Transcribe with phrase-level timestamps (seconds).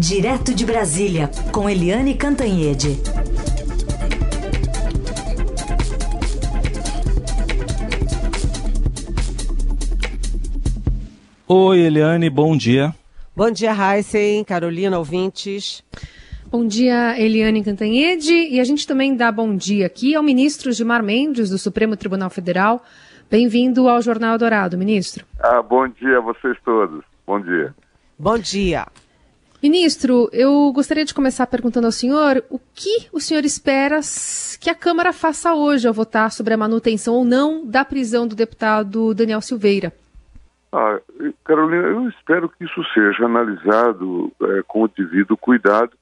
[0.00, 2.96] Direto de Brasília, com Eliane Cantanhede.
[11.46, 12.94] Oi, Eliane, bom dia.
[13.36, 15.84] Bom dia, Heisen, Carolina, ouvintes.
[16.50, 18.32] Bom dia, Eliane Cantanhede.
[18.32, 22.30] E a gente também dá bom dia aqui ao ministro Gilmar Mendes, do Supremo Tribunal
[22.30, 22.82] Federal.
[23.30, 25.26] Bem-vindo ao Jornal Dourado, ministro.
[25.38, 27.04] Ah, bom dia a vocês todos.
[27.26, 27.74] Bom dia.
[28.18, 28.86] Bom dia.
[29.62, 34.00] Ministro, eu gostaria de começar perguntando ao senhor o que o senhor espera
[34.58, 38.34] que a Câmara faça hoje ao votar sobre a manutenção ou não da prisão do
[38.34, 39.92] deputado Daniel Silveira.
[40.72, 40.98] Ah,
[41.44, 45.92] Carolina, eu espero que isso seja analisado é, com o devido cuidado,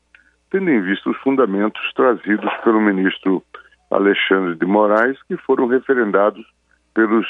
[0.52, 3.42] tendo em vista os fundamentos trazidos pelo ministro
[3.90, 6.46] Alexandre de Moraes, que foram referendados
[6.94, 7.26] pelos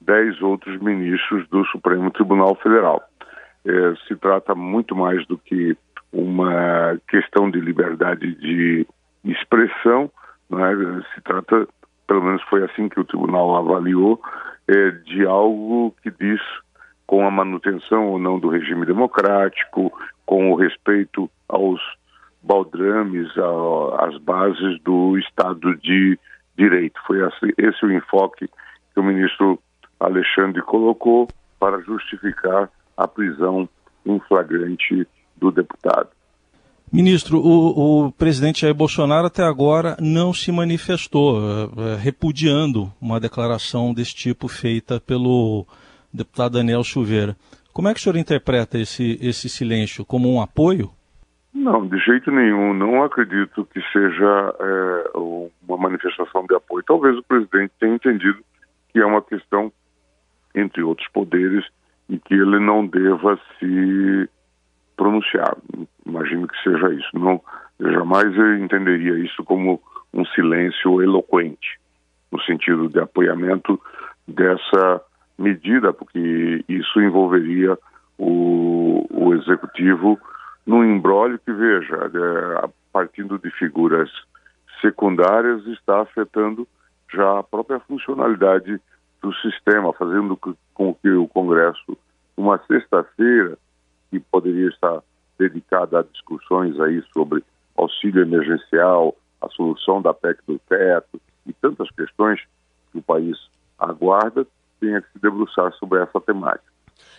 [0.00, 3.02] dez outros ministros do Supremo Tribunal Federal.
[3.64, 5.76] É, se trata muito mais do que
[6.12, 8.86] uma questão de liberdade de
[9.24, 10.10] expressão,
[10.52, 11.14] é?
[11.14, 11.66] se trata,
[12.06, 14.20] pelo menos foi assim que o tribunal avaliou,
[14.68, 16.40] é, de algo que diz
[17.06, 19.92] com a manutenção ou não do regime democrático,
[20.26, 21.80] com o respeito aos
[22.42, 23.28] baldrames,
[23.98, 26.18] às bases do Estado de
[26.56, 27.00] Direito.
[27.06, 27.18] Foi
[27.58, 29.58] esse o enfoque que o ministro
[30.00, 31.28] Alexandre colocou
[31.60, 33.68] para justificar a prisão
[34.04, 36.10] em flagrante do deputado.
[36.92, 43.94] Ministro, o, o, presidente Jair Bolsonaro até agora não se manifestou, uh, repudiando uma declaração
[43.94, 45.66] desse tipo feita pelo
[46.12, 47.34] deputado Daniel Silveira.
[47.72, 50.04] Como é que o senhor interpreta esse, esse silêncio?
[50.04, 50.90] Como um apoio?
[51.54, 52.74] Não, de jeito nenhum.
[52.74, 55.18] Não acredito que seja é,
[55.66, 56.84] uma manifestação de apoio.
[56.86, 58.38] Talvez o presidente tenha entendido
[58.90, 59.72] que é uma questão
[60.54, 61.64] entre outros poderes
[62.12, 64.28] e que ele não deva se
[64.98, 65.56] pronunciar.
[66.04, 67.08] Imagino que seja isso.
[67.14, 67.40] Não,
[67.78, 69.80] eu jamais entenderia isso como
[70.12, 71.80] um silêncio eloquente,
[72.30, 73.80] no sentido de apoiamento
[74.28, 75.00] dessa
[75.38, 77.78] medida, porque isso envolveria
[78.18, 80.20] o, o executivo
[80.66, 84.10] num embrólio que, veja, é, partindo de figuras
[84.82, 86.68] secundárias, está afetando
[87.10, 88.78] já a própria funcionalidade
[89.22, 90.36] do sistema, fazendo
[90.74, 91.96] com que o Congresso,
[92.36, 93.56] uma sexta-feira,
[94.10, 95.02] que poderia estar
[95.38, 97.42] dedicada a discussões aí sobre
[97.76, 102.40] auxílio emergencial, a solução da PEC do teto e tantas questões
[102.90, 103.36] que o país
[103.78, 104.46] aguarda,
[104.80, 106.71] tenha que se debruçar sobre essa temática.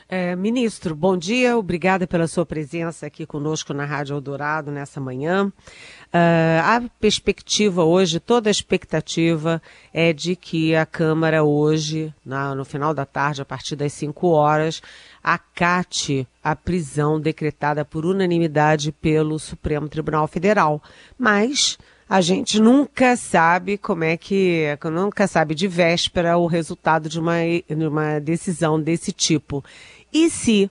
[0.10, 5.46] É, ministro, bom dia, obrigada pela sua presença aqui conosco na Rádio Eldorado nessa manhã.
[5.46, 9.62] Uh, a perspectiva hoje, toda a expectativa
[9.94, 14.28] é de que a Câmara hoje, na, no final da tarde, a partir das 5
[14.28, 14.82] horas,
[15.24, 20.84] acate a prisão decretada por unanimidade pelo Supremo Tribunal Federal.
[21.18, 21.78] Mas
[22.14, 27.38] a gente nunca sabe como é que, nunca sabe de véspera o resultado de uma,
[27.68, 29.66] de uma decisão desse tipo.
[30.14, 30.70] E se,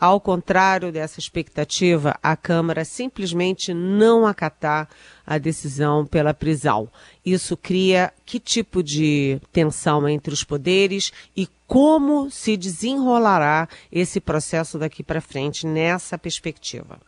[0.00, 4.88] ao contrário dessa expectativa, a Câmara simplesmente não acatar
[5.24, 6.88] a decisão pela prisão?
[7.24, 14.76] Isso cria que tipo de tensão entre os poderes e como se desenrolará esse processo
[14.76, 16.98] daqui para frente nessa perspectiva?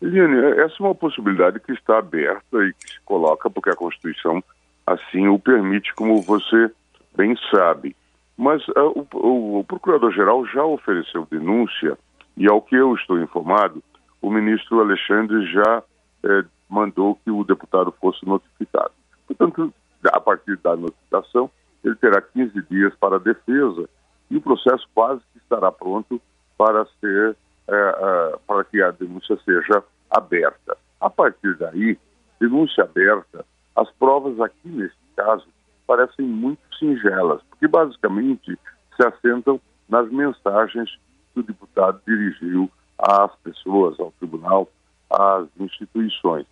[0.00, 4.42] Eliane, essa é uma possibilidade que está aberta e que se coloca porque a Constituição
[4.86, 6.70] assim o permite, como você
[7.16, 7.94] bem sabe.
[8.36, 11.98] Mas uh, o, o Procurador-Geral já ofereceu denúncia
[12.36, 13.82] e, ao que eu estou informado,
[14.22, 15.82] o ministro Alexandre já
[16.24, 18.92] eh, mandou que o deputado fosse notificado.
[19.26, 19.72] Portanto,
[20.04, 21.50] a partir da notificação,
[21.84, 23.88] ele terá 15 dias para a defesa
[24.30, 26.20] e o processo quase que estará pronto
[26.56, 27.36] para ser
[27.70, 30.76] é, para que a denúncia seja aberta.
[31.00, 31.98] A partir daí,
[32.40, 33.44] denúncia aberta,
[33.76, 35.46] as provas aqui nesse caso
[35.86, 38.58] parecem muito singelas, porque basicamente
[38.96, 40.90] se assentam nas mensagens
[41.32, 44.68] que o deputado dirigiu às pessoas, ao tribunal,
[45.10, 46.46] às instituições.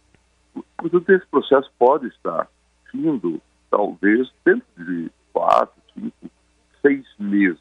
[0.77, 2.49] Portanto, esse processo pode estar
[2.91, 3.41] findo,
[3.71, 6.31] talvez, dentro de quatro, cinco,
[6.83, 7.61] seis meses.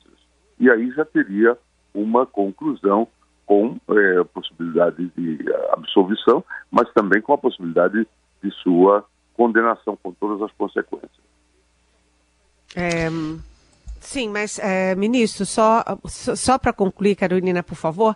[0.59, 1.57] E aí já teria
[1.93, 3.07] uma conclusão
[3.47, 5.39] com é, possibilidade de
[5.71, 8.05] absolvição, mas também com a possibilidade
[8.43, 9.03] de sua
[9.35, 11.09] condenação com todas as consequências.
[12.75, 13.07] É,
[14.01, 18.15] sim, mas, é, ministro, só, só, para concluir, Carolina, por favor,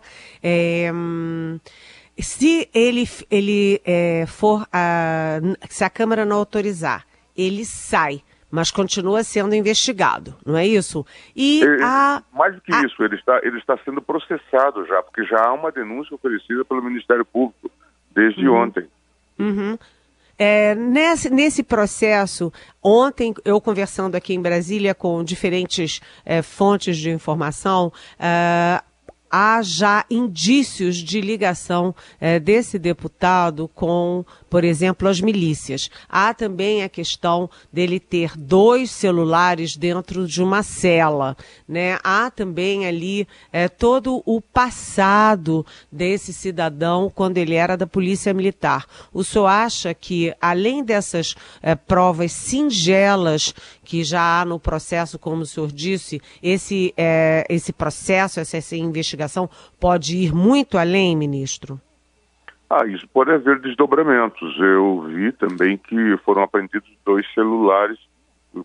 [2.19, 3.81] se ele, ele
[4.27, 5.39] for, a,
[5.69, 11.06] se a Câmara não autorizar, ele sai mas continua sendo investigado, não é isso?
[11.36, 12.83] E ele, a, mais do que a...
[12.86, 16.83] isso, ele está, ele está sendo processado já, porque já há uma denúncia oferecida pelo
[16.83, 17.71] Ministério Público.
[18.13, 18.63] desde uhum.
[18.63, 18.88] ontem.
[19.39, 19.77] Uhum.
[20.38, 22.51] É, nesse, nesse processo,
[22.83, 28.81] ontem eu conversando aqui em Brasília com diferentes é, fontes de informação, é,
[29.31, 35.89] há já indícios de ligação é, desse deputado com, por exemplo, as milícias.
[36.10, 41.38] Há também a questão dele ter dois celulares dentro de uma cela.
[41.68, 41.98] Né?
[42.04, 48.86] Há também ali é, todo o passado desse cidadão quando ele era da Polícia Militar.
[49.13, 53.54] O senhor acha que, além dessas é, provas singelas
[53.91, 58.73] que já há no processo, como o senhor disse, esse, é, esse processo, essa, essa
[58.73, 59.49] investigação
[59.81, 61.77] pode ir muito além, ministro?
[62.69, 64.57] Ah, isso pode haver desdobramentos.
[64.61, 67.99] Eu vi também que foram apreendidos dois celulares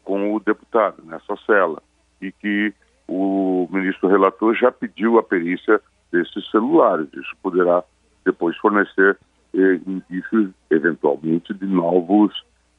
[0.05, 1.83] com o deputado nessa cela
[2.23, 2.73] e que
[3.09, 5.81] o ministro relator já pediu a perícia
[6.13, 7.09] desses celulares.
[7.13, 7.83] Isso poderá
[8.25, 9.19] depois fornecer
[9.53, 12.33] eh, indícios, eventualmente, de novos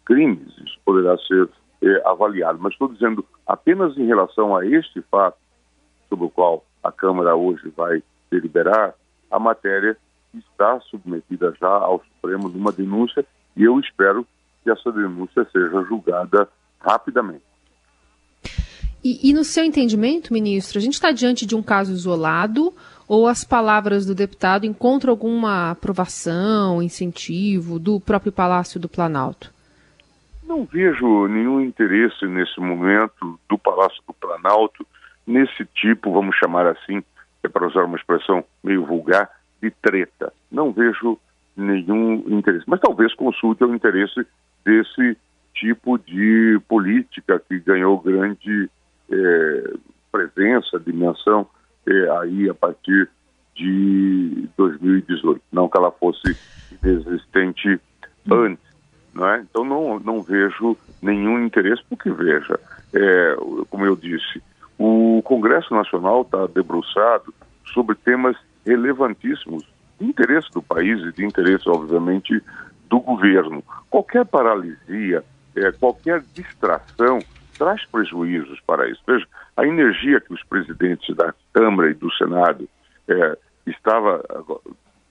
[0.05, 0.47] crimes.
[0.65, 1.49] Isso poderá ser
[1.81, 2.59] eh, avaliado.
[2.59, 5.37] Mas estou dizendo apenas em relação a este fato,
[6.09, 8.01] sobre o qual a Câmara hoje vai
[8.31, 8.93] deliberar,
[9.29, 9.97] a matéria
[10.33, 13.25] está submetida já ao Supremo numa denúncia
[13.55, 14.25] e eu espero
[14.63, 16.47] que essa denúncia seja julgada
[16.79, 17.43] rapidamente.
[19.03, 22.73] E, e no seu entendimento, ministro, a gente está diante de um caso isolado
[23.07, 29.53] ou as palavras do deputado encontram alguma aprovação, incentivo do próprio Palácio do Planalto?
[30.47, 34.87] Não vejo nenhum interesse nesse momento do Palácio do Planalto
[35.27, 37.03] nesse tipo, vamos chamar assim,
[37.43, 39.29] é para usar uma expressão meio vulgar,
[39.61, 40.31] de treta.
[40.49, 41.19] Não vejo
[41.55, 42.63] nenhum interesse.
[42.65, 44.25] Mas talvez consulte o interesse
[44.63, 45.17] desse
[45.53, 48.69] tipo de política que ganhou grande
[49.11, 49.73] é,
[50.11, 51.47] presença, dimensão
[51.85, 53.09] é, aí a partir
[53.55, 55.41] de 2018.
[55.51, 56.37] Não que ela fosse
[56.71, 57.81] inexistente
[58.31, 58.66] antes.
[59.17, 59.39] Não é?
[59.39, 62.59] Então não, não vejo nenhum interesse, porque veja,
[62.93, 63.35] é,
[63.67, 64.43] como eu disse,
[64.77, 67.33] o Congresso Nacional está debruçado
[67.73, 69.63] sobre temas relevantíssimos
[69.99, 72.39] de interesse do país e de interesse, obviamente,
[72.87, 73.63] do governo.
[73.89, 75.23] Qualquer paralisia,
[75.55, 77.17] é, qualquer distração
[77.57, 79.01] traz prejuízos para isso.
[79.07, 79.25] Veja,
[79.57, 82.69] a energia que os presidentes da Câmara e do Senado
[83.07, 84.23] é, estava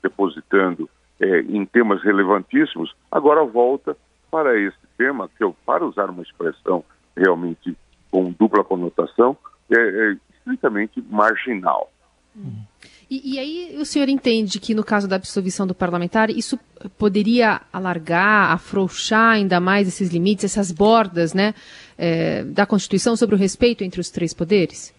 [0.01, 0.89] depositando
[1.21, 3.97] é, em temas relevantíssimos, agora volta
[4.31, 6.85] para esse tema, que eu, para usar uma expressão
[7.17, 7.77] realmente
[8.11, 9.37] com dupla conotação,
[9.71, 11.91] é, é estritamente marginal.
[12.37, 12.63] Hum.
[13.11, 16.59] E, e, aí o senhor entende que no caso da absolvição do parlamentar, isso
[16.99, 21.55] poderia alargar, afrouxar ainda mais esses limites, essas bordas né,
[21.97, 24.95] é, da Constituição sobre o respeito entre os três poderes?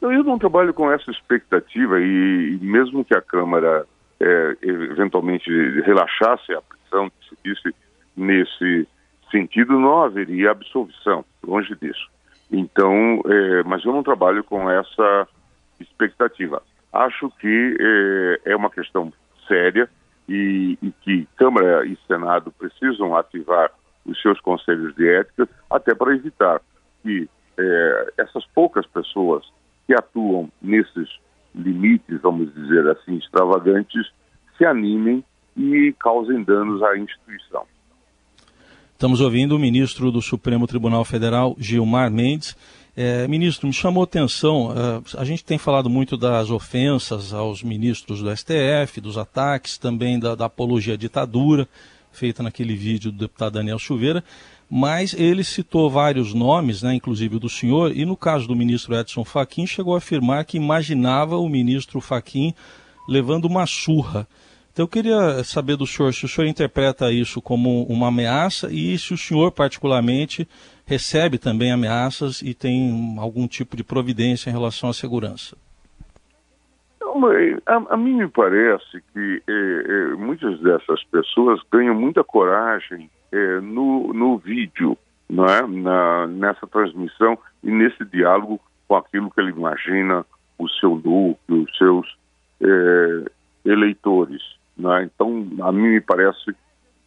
[0.00, 3.86] Eu não trabalho com essa expectativa e, e mesmo que a Câmara
[4.20, 5.50] é, eventualmente
[5.82, 7.10] relaxasse a prisão,
[7.44, 7.74] disse
[8.16, 8.86] nesse
[9.30, 12.08] sentido, não haveria absolvição, longe disso.
[12.50, 15.28] Então, é, mas eu não trabalho com essa
[15.78, 16.62] expectativa.
[16.92, 19.12] Acho que é, é uma questão
[19.46, 19.88] séria
[20.28, 23.70] e, e, que Câmara e Senado precisam ativar
[24.04, 26.60] os seus conselhos de ética até para evitar
[27.02, 27.28] que
[27.58, 29.44] é, essas poucas pessoas
[29.86, 31.08] que atuam nesses
[31.54, 34.06] limites, vamos dizer assim, extravagantes,
[34.56, 35.24] se animem
[35.56, 37.64] e causem danos à instituição.
[38.92, 42.56] Estamos ouvindo o ministro do Supremo Tribunal Federal, Gilmar Mendes.
[42.96, 47.62] É, ministro, me chamou a atenção, uh, a gente tem falado muito das ofensas aos
[47.62, 51.68] ministros do STF, dos ataques, também da, da apologia à ditadura,
[52.18, 54.24] feita naquele vídeo do deputado Daniel Silveira,
[54.68, 58.94] mas ele citou vários nomes, né, inclusive o do senhor, e no caso do ministro
[58.94, 62.52] Edson Fachin, chegou a afirmar que imaginava o ministro Fachin
[63.08, 64.26] levando uma surra.
[64.72, 68.98] Então eu queria saber do senhor se o senhor interpreta isso como uma ameaça e
[68.98, 70.46] se o senhor, particularmente,
[70.84, 75.56] recebe também ameaças e tem algum tipo de providência em relação à segurança.
[77.66, 83.60] A, a mim me parece que é, é, muitas dessas pessoas ganham muita coragem é,
[83.60, 84.96] no, no vídeo,
[85.28, 85.66] não é?
[85.66, 90.24] Na, nessa transmissão e nesse diálogo com aquilo que ele imagina
[90.58, 92.18] o seu núcleo, os seus
[93.64, 94.42] eleitores.
[94.76, 95.04] Né?
[95.04, 96.54] Então, a mim me parece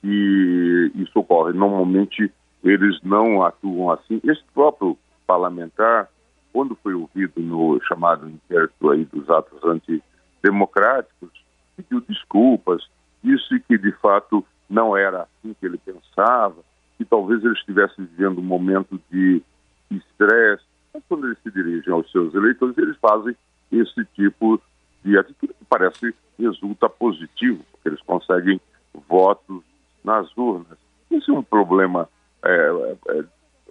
[0.02, 1.54] que isso ocorre.
[1.54, 2.32] Normalmente,
[2.64, 4.22] eles não atuam assim.
[4.24, 6.08] Esse próprio parlamentar,
[6.52, 11.30] quando foi ouvido no chamado inquérito aí dos atos antidemocráticos,
[11.76, 12.88] pediu desculpas,
[13.24, 16.58] disse que de fato não era assim que ele pensava,
[16.98, 19.42] que talvez ele estivesse vivendo um momento de
[19.90, 20.64] estresse.
[20.94, 23.36] Mas quando eles se dirigem aos seus eleitores, eles fazem
[23.72, 24.62] esse tipo
[25.04, 28.60] de atitude que parece resulta positivo, porque eles conseguem
[29.08, 29.64] votos
[30.04, 30.78] nas urnas.
[31.10, 32.08] Isso é um problema,
[32.44, 33.24] é, é,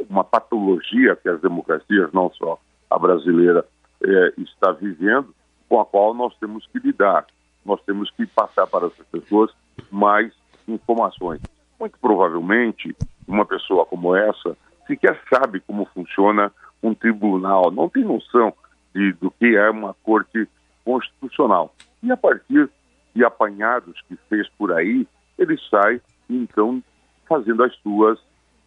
[0.08, 2.58] uma patologia que as democracias, não só
[2.90, 3.64] a brasileira,
[4.02, 5.34] é, está vivendo,
[5.68, 7.26] com a qual nós temos que lidar.
[7.64, 9.50] Nós temos que passar para essas pessoas
[9.90, 10.32] mais
[10.66, 11.40] informações.
[11.78, 12.94] Muito provavelmente,
[13.26, 14.56] uma pessoa como essa
[14.86, 18.52] sequer sabe como funciona um tribunal, não tem noção
[18.94, 20.48] de, do que é uma corte
[20.84, 21.74] constitucional.
[22.02, 22.68] E a partir
[23.14, 25.06] de apanhados que fez por aí,
[25.38, 26.82] ele sai, então,
[27.28, 28.18] fazendo as suas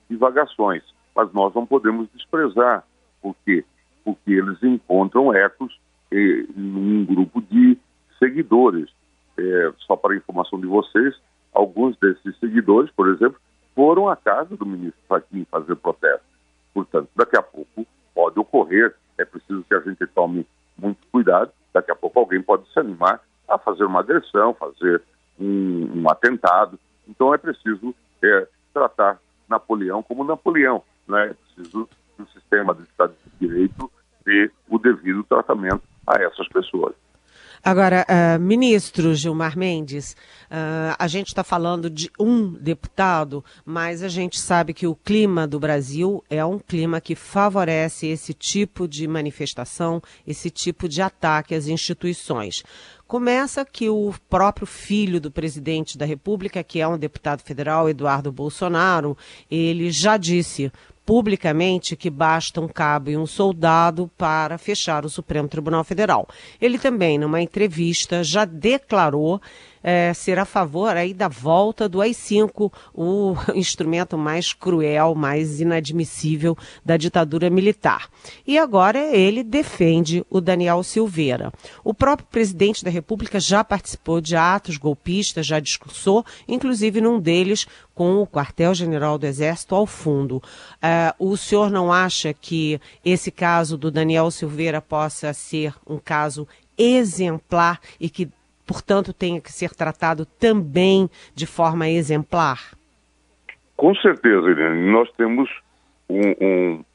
[0.09, 0.83] divagações.
[1.15, 2.83] Mas nós não podemos desprezar.
[3.21, 3.65] Por quê?
[4.03, 5.79] Porque eles encontram ecos
[6.11, 7.77] eh, num grupo de
[8.19, 8.89] seguidores.
[9.37, 11.15] É, só para informação de vocês,
[11.53, 13.39] alguns desses seguidores, por exemplo,
[13.75, 16.25] foram à casa do ministro Fachin fazer protesto.
[16.73, 20.45] Portanto, daqui a pouco pode ocorrer, é preciso que a gente tome
[20.77, 25.01] muito cuidado, daqui a pouco alguém pode se animar a fazer uma agressão, fazer
[25.39, 26.79] um, um atentado.
[27.07, 27.93] Então é preciso
[28.23, 29.19] é, tratar
[29.49, 31.29] Napoleão como Napoleão, né?
[31.29, 33.91] é preciso que o sistema do Estado de Direito
[34.25, 36.95] dê o devido tratamento a essas pessoas.
[37.65, 40.17] Agora, uh, ministro Gilmar Mendes,
[40.51, 45.47] uh, a gente está falando de um deputado, mas a gente sabe que o clima
[45.47, 51.55] do Brasil é um clima que favorece esse tipo de manifestação, esse tipo de ataque
[51.55, 52.65] às instituições.
[53.07, 58.29] Começa que o próprio filho do presidente da República, que é um deputado federal, Eduardo
[58.29, 59.17] Bolsonaro,
[59.49, 60.69] ele já disse
[61.05, 66.27] publicamente que basta um cabo e um soldado para fechar o Supremo Tribunal Federal.
[66.61, 69.41] Ele também, numa entrevista, já declarou
[69.83, 76.57] é, ser a favor aí da volta do AI-5, o instrumento mais cruel, mais inadmissível
[76.85, 78.09] da ditadura militar.
[78.47, 81.51] E agora ele defende o Daniel Silveira.
[81.83, 87.67] O próprio presidente da República já participou de atos golpistas, já discursou, inclusive num deles
[87.93, 90.37] com o quartel-general do Exército ao fundo.
[90.37, 96.47] Uh, o senhor não acha que esse caso do Daniel Silveira possa ser um caso
[96.77, 98.29] exemplar e que
[98.65, 102.59] portanto, tenha que ser tratado também de forma exemplar?
[103.75, 104.91] Com certeza, Irene.
[104.91, 105.49] Nós temos
[106.09, 106.85] um, um,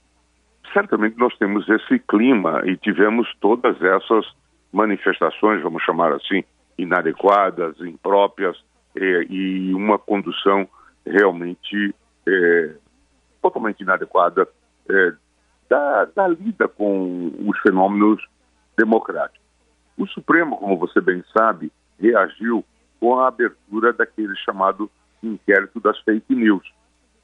[0.72, 4.26] Certamente nós temos esse clima e tivemos todas essas
[4.72, 6.44] manifestações, vamos chamar assim,
[6.76, 8.56] inadequadas, impróprias
[8.94, 10.68] eh, e uma condução
[11.06, 11.94] realmente
[12.28, 12.74] eh,
[13.40, 14.46] totalmente inadequada
[14.90, 15.12] eh,
[15.70, 18.22] da, da lida com os fenômenos
[18.76, 19.47] democráticos.
[19.98, 22.64] O Supremo, como você bem sabe, reagiu
[23.00, 24.88] com a abertura daquele chamado
[25.22, 26.72] inquérito das fake news,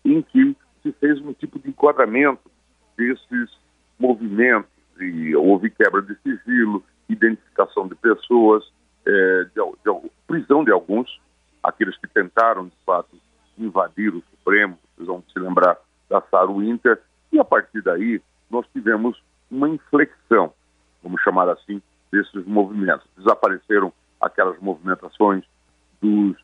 [0.04, 2.50] em que se fez um tipo de enquadramento
[2.96, 3.50] desses
[3.98, 4.68] movimentos
[5.00, 8.64] e houve quebra de sigilo, identificação de pessoas,
[9.06, 11.20] é, de, de, prisão de alguns,
[11.62, 13.16] aqueles que tentaram, de fato,
[13.56, 15.78] invadir o Supremo, vocês vão se lembrar
[16.08, 17.00] da Saru Inter,
[17.32, 20.52] e a partir daí nós tivemos uma inflexão,
[21.02, 21.80] vamos chamar assim,
[22.14, 23.06] desses movimentos.
[23.16, 25.44] Desapareceram aquelas movimentações
[26.00, 26.36] dos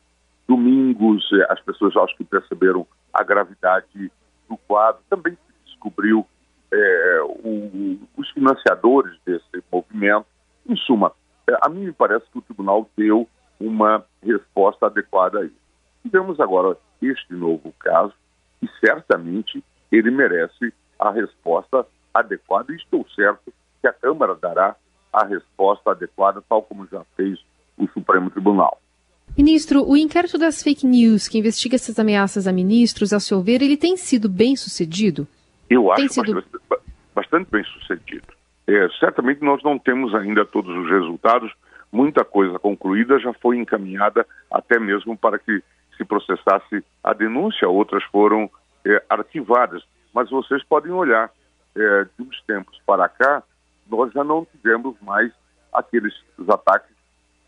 [0.47, 4.11] domingos, eh, as pessoas acho que perceberam a gravidade
[4.49, 5.01] do quadro.
[5.09, 6.27] Também se descobriu
[6.71, 10.25] é, o, os financiadores desse movimento.
[10.67, 11.13] Em suma,
[11.49, 13.27] é, a mim me parece que o tribunal deu
[13.59, 15.61] uma resposta adequada a isso.
[16.03, 18.13] Tivemos agora este novo caso
[18.61, 24.75] e certamente ele merece a resposta adequada e estou certo que a Câmara dará
[25.11, 27.39] a resposta adequada, tal como já fez
[27.77, 28.79] o Supremo Tribunal.
[29.37, 33.61] Ministro, o inquérito das fake news que investiga essas ameaças a ministros, ao seu ver,
[33.61, 35.27] ele tem sido bem sucedido?
[35.69, 36.33] Eu acho sido...
[36.33, 36.83] bastante,
[37.15, 38.27] bastante, bem sucedido.
[38.67, 41.51] É, certamente nós não temos ainda todos os resultados,
[41.91, 45.63] muita coisa concluída já foi encaminhada até mesmo para que
[45.97, 48.49] se processasse a denúncia, outras foram
[48.85, 49.83] é, arquivadas.
[50.13, 51.31] Mas vocês podem olhar,
[51.75, 53.43] é, de uns tempos para cá,
[53.89, 55.31] nós já não tivemos mais
[55.73, 56.13] aqueles
[56.47, 56.95] ataques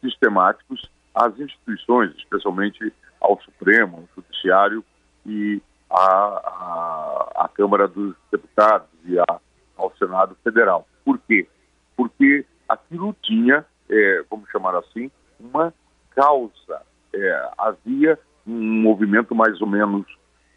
[0.01, 4.83] sistemáticos às instituições, especialmente ao Supremo, ao Judiciário
[5.25, 9.39] e à, à, à Câmara dos Deputados e à,
[9.77, 10.87] ao Senado Federal.
[11.05, 11.47] Por quê?
[11.95, 15.73] Porque aquilo tinha, é, vamos chamar assim, uma
[16.11, 16.81] causa.
[17.13, 20.05] É, havia um movimento mais ou menos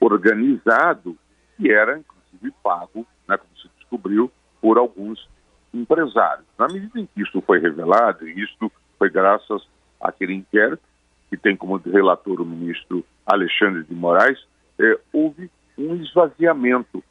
[0.00, 1.16] organizado
[1.56, 4.30] que era, inclusive, pago, né, como se descobriu,
[4.61, 5.28] por alguns
[5.76, 6.47] empresários.
[6.59, 9.66] Na medida em que isso foi revelado, e isso foi graças
[10.00, 10.83] àquele inquérito,
[11.28, 14.38] que tem como relator o ministro Alexandre de Moraes,
[14.78, 17.02] é, houve um esvaziamento.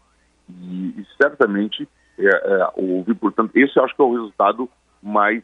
[0.50, 4.70] E, e certamente é, é, houve, portanto, esse acho que é o resultado
[5.02, 5.44] mais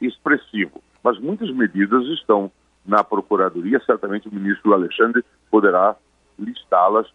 [0.00, 0.82] expressivo.
[1.02, 2.50] Mas muitas medidas estão
[2.86, 5.96] na Procuradoria, certamente o ministro Alexandre poderá
[6.38, 7.06] listá-las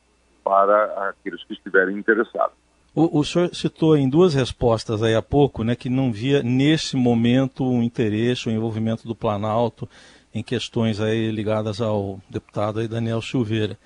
[0.44, 2.58] para aqueles que estiverem interessados.
[3.00, 6.98] O, o, senhor citou em duas respostas aí há pouco, né, que não via nesse
[6.98, 9.88] momento um interesse, o um envolvimento do Planalto
[10.36, 13.78] em questões aí ligadas ao deputado aí Daniel Silveira.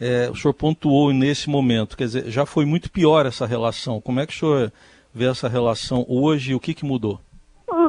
[0.00, 4.00] É, o senhor pontuou nesse momento, quer dizer, já foi muito pior essa relação.
[4.00, 4.72] Como é que o senhor
[5.12, 7.18] vê essa relação hoje e o que, que mudou?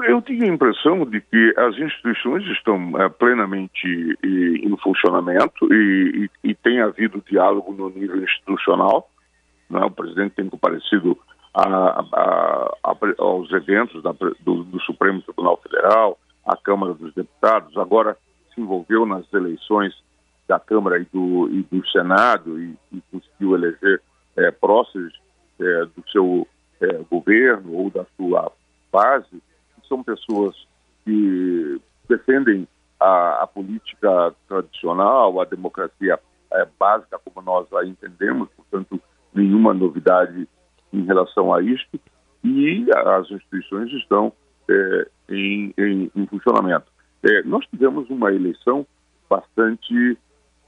[0.08, 6.50] Eu tinha a impressão de que as instituições estão é, plenamente em funcionamento e, e,
[6.50, 9.08] e, tem havido diálogo no nível institucional.
[9.74, 9.84] Né?
[9.86, 11.18] O presidente tem comparecido
[11.54, 17.76] a, a, a, aos eventos da, do, do, Supremo Tribunal Federal, à Câmara dos Deputados,
[17.78, 18.18] agora
[18.54, 19.94] se envolveu nas eleições
[20.48, 22.78] da Câmara e do, e do Senado e,
[23.12, 24.02] conseguiu eleger
[24.36, 25.14] é, próceres
[25.60, 26.48] é, do seu
[26.82, 28.52] é, governo ou da sua
[28.92, 29.42] base
[29.88, 30.56] são pessoas
[31.04, 32.68] que defendem
[33.00, 36.20] a, a política tradicional, a democracia
[36.78, 39.02] básica como nós a entendemos, portanto,
[39.34, 40.48] nenhuma novidade
[40.92, 42.00] em relação a isto,
[42.44, 44.34] e as instituições estão
[44.70, 46.86] é, em, em, em, funcionamento.
[47.24, 48.86] É, nós tivemos uma eleição
[49.30, 50.18] bastante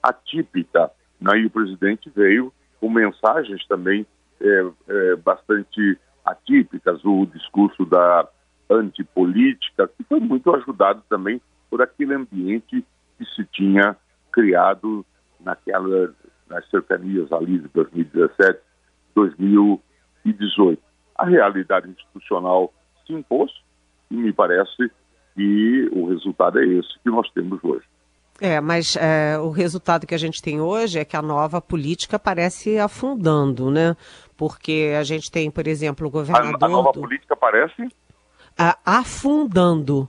[0.01, 4.05] atípica, né, e o presidente veio com mensagens também
[4.41, 8.27] é, é bastante atípicas, o discurso da
[8.69, 12.84] antipolítica, que foi muito ajudado também por aquele ambiente
[13.17, 13.95] que se tinha
[14.31, 15.05] criado
[15.39, 16.13] naquela,
[16.49, 18.59] nas cercanias ali de 2017,
[19.15, 20.81] 2018.
[21.15, 22.73] A realidade institucional
[23.05, 23.51] se impôs
[24.11, 24.91] e me parece
[25.33, 27.85] que o resultado é esse que nós temos hoje.
[28.39, 32.19] É, mas é, o resultado que a gente tem hoje é que a nova política
[32.19, 33.95] parece afundando, né?
[34.35, 36.57] Porque a gente tem, por exemplo, o governador.
[36.61, 37.01] A, a nova do...
[37.01, 37.87] política parece?
[38.85, 40.07] afundando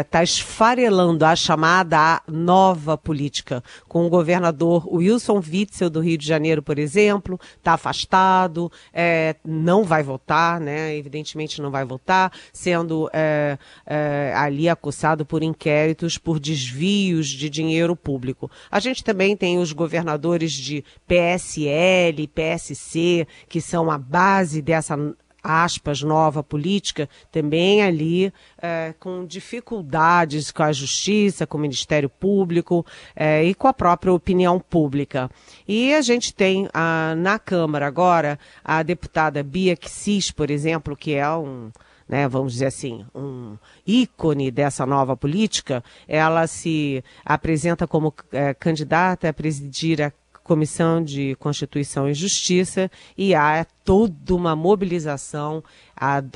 [0.00, 6.26] está é, esfarelando a chamada nova política, com o governador Wilson Witzel do Rio de
[6.26, 10.96] Janeiro, por exemplo, está afastado, é, não vai votar, né?
[10.96, 17.96] Evidentemente não vai votar, sendo é, é, ali acusado por inquéritos por desvios de dinheiro
[17.96, 18.50] público.
[18.70, 24.96] A gente também tem os governadores de PSL, PSC, que são a base dessa
[25.42, 32.86] aspas, nova política, também ali é, com dificuldades com a justiça, com o Ministério Público
[33.16, 35.30] é, e com a própria opinião pública.
[35.66, 41.14] E a gente tem a, na Câmara agora a deputada Bia Kicis, por exemplo, que
[41.14, 41.70] é um.
[42.08, 49.30] Né, vamos dizer assim, um ícone dessa nova política, ela se apresenta como é, candidata
[49.30, 50.12] a presidir a
[50.52, 55.64] Comissão de Constituição e Justiça e há toda uma mobilização,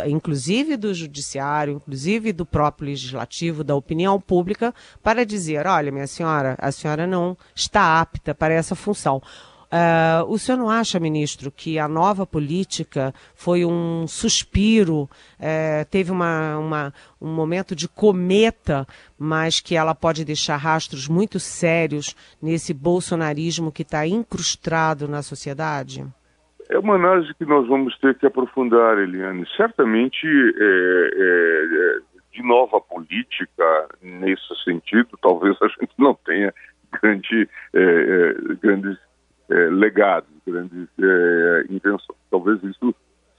[0.06, 6.56] inclusive do Judiciário, inclusive do próprio Legislativo, da opinião pública, para dizer: olha, minha senhora,
[6.58, 9.20] a senhora não está apta para essa função.
[9.66, 16.12] Uh, o senhor não acha, ministro, que a nova política foi um suspiro, uh, teve
[16.12, 18.86] uma, uma, um momento de cometa,
[19.18, 26.06] mas que ela pode deixar rastros muito sérios nesse bolsonarismo que está incrustado na sociedade?
[26.68, 29.46] É uma análise que nós vamos ter que aprofundar, Eliane.
[29.56, 31.98] Certamente, é, é,
[32.32, 36.52] de nova política, nesse sentido, talvez a gente não tenha
[37.00, 38.98] grande, é, grandes
[39.48, 42.18] legados, grandes é, invenções.
[42.30, 42.94] Talvez isso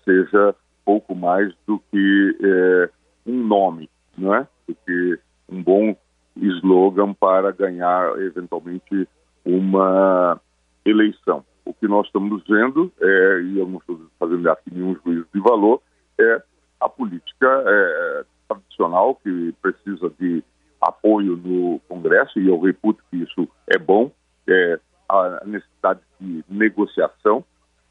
[0.05, 2.89] seja pouco mais do que é,
[3.25, 4.47] um nome, não é?
[4.67, 5.95] Do que um bom
[6.37, 9.07] slogan para ganhar eventualmente
[9.43, 10.39] uma
[10.85, 11.43] eleição.
[11.65, 15.41] O que nós estamos vendo é, e eu não estou fazendo aqui nenhum juízo de
[15.41, 15.81] valor,
[16.17, 16.41] é
[16.79, 20.43] a política é, tradicional que precisa de
[20.79, 24.11] apoio no Congresso e eu reputo que isso é bom.
[24.47, 27.43] É, a necessidade de negociação.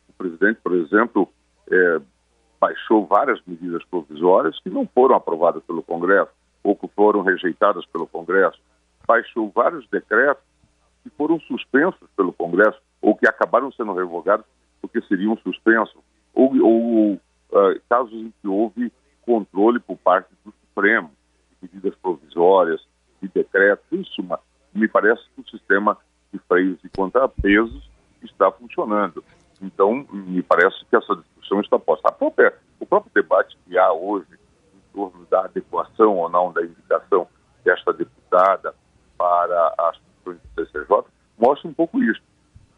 [0.09, 1.29] O presidente, por exemplo,
[1.71, 2.01] é,
[2.61, 6.31] baixou várias medidas provisórias que não foram aprovadas pelo Congresso
[6.63, 8.59] ou que foram rejeitadas pelo Congresso.
[9.07, 10.43] Baixou vários decretos
[11.03, 14.45] que foram suspensos pelo Congresso ou que acabaram sendo revogados
[14.81, 15.97] porque seriam suspensos.
[16.35, 21.11] Ou, ou uh, casos em que houve controle por parte do Supremo,
[21.63, 22.81] de medidas provisórias,
[23.23, 23.87] de decretos.
[23.93, 24.23] Isso
[24.75, 25.97] me parece que o sistema
[26.33, 27.89] de freios e contrapesos
[28.23, 29.23] está funcionando.
[29.61, 32.13] Então, me parece que essa discussão está posta.
[32.13, 34.27] Própria, o próprio debate que há hoje
[34.75, 37.27] em torno da adequação ou não da indicação
[37.65, 38.75] desta deputada
[39.17, 41.05] para as funções do CCJ
[41.39, 42.21] mostra um pouco isso,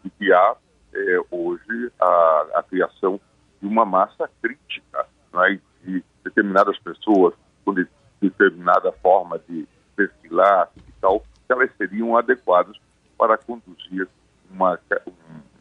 [0.04, 0.56] de que há
[0.94, 3.20] é, hoje a, a, criação
[3.60, 5.58] de uma massa crítica é?
[5.84, 7.34] de determinadas pessoas
[7.64, 7.86] com de,
[8.20, 12.76] determinada forma de perfilar, de tal, que elas seriam adequadas
[13.18, 14.08] para conduzir
[14.50, 14.78] uma,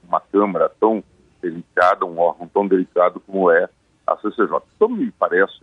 [0.08, 1.04] uma Câmara tão
[1.42, 3.68] delicada, um órgão tão delicado como é
[4.06, 4.62] a CCJ.
[4.76, 5.60] Então, me parece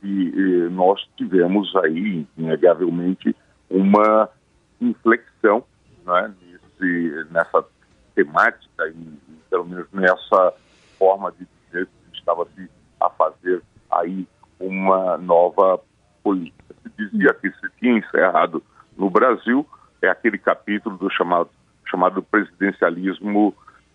[0.00, 3.34] que eh, nós tivemos aí, inegavelmente,
[3.68, 4.28] uma
[4.80, 5.64] inflexão
[6.06, 7.64] né, nesse, nessa
[8.14, 9.18] temática e,
[9.50, 10.54] pelo menos nessa
[10.98, 14.26] forma de dizer que estava-se a fazer aí
[14.60, 15.80] uma nova
[16.22, 16.74] política.
[16.82, 18.62] Se dizia que se tinha encerrado
[18.96, 19.66] no Brasil
[20.02, 21.50] é aquele capítulo do chamado,
[21.86, 23.54] chamado presidencialismo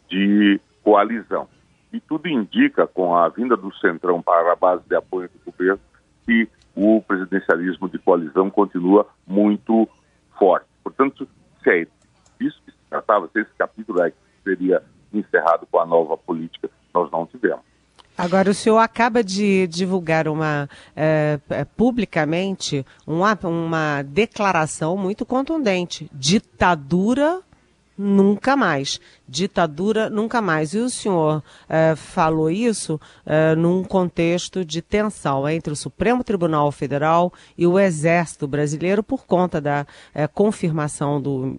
[0.09, 1.47] de coalizão.
[1.91, 5.79] E tudo indica, com a vinda do Centrão para a base de apoio do governo,
[6.25, 9.87] que o presidencialismo de coalizão continua muito
[10.37, 10.65] forte.
[10.83, 11.27] Portanto,
[11.61, 11.87] se é
[12.39, 16.69] isso que se tratava, se esse capítulo é que seria encerrado com a nova política,
[16.93, 17.63] nós não tivemos.
[18.17, 21.39] Agora, o senhor acaba de divulgar uma, é,
[21.75, 27.41] publicamente uma, uma declaração muito contundente: ditadura
[27.97, 30.73] nunca mais ditadura nunca mais.
[30.73, 36.71] E o senhor eh, falou isso eh, num contexto de tensão entre o Supremo Tribunal
[36.71, 41.55] Federal e o Exército Brasileiro por conta da eh, confirmação do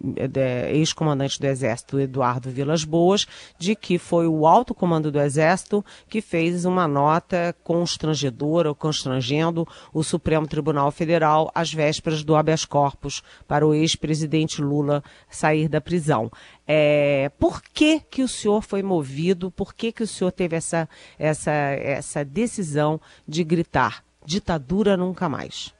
[0.70, 3.26] ex-comandante do Exército, Eduardo Vilas Boas,
[3.58, 10.02] de que foi o alto comando do Exército que fez uma nota constrangedora, constrangendo o
[10.02, 16.30] Supremo Tribunal Federal às vésperas do habeas corpus para o ex-presidente Lula sair da prisão.
[16.66, 20.88] É, por que, que o senhor foi movido, por que, que o senhor teve essa,
[21.18, 25.74] essa, essa decisão de gritar ditadura nunca mais?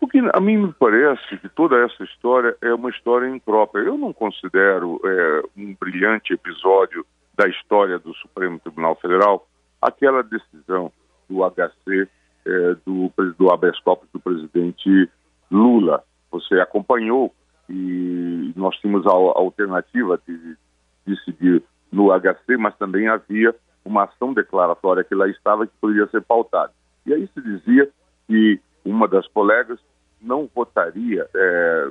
[0.00, 3.84] Porque a mim me parece que toda essa história é uma história imprópria.
[3.84, 9.46] Eu não considero é, um brilhante episódio da história do Supremo Tribunal Federal
[9.80, 10.92] aquela decisão
[11.28, 12.08] do HC
[12.44, 15.08] é, do, do habeas corpus do presidente
[15.50, 16.02] Lula.
[16.30, 17.32] Você acompanhou
[17.72, 20.56] e nós tínhamos a, alternativa de
[21.06, 26.20] decidir no HC, mas também havia uma ação declaratória que lá estava que poderia ser
[26.20, 26.72] pautada.
[27.06, 27.88] E aí se dizia
[28.26, 29.80] que uma das colegas
[30.20, 31.90] não votaria é,